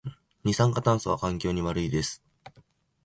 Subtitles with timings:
[0.43, 2.23] 二酸化炭素は環境に悪いです